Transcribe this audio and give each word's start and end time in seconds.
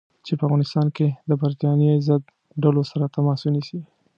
چې 0.25 0.33
په 0.37 0.43
افغانستان 0.47 0.87
کې 0.95 1.07
د 1.29 1.31
برټانیې 1.41 1.93
ضد 2.07 2.23
ډلو 2.63 2.81
سره 2.91 3.05
تماس 3.15 3.39
ونیسي. 3.43 3.79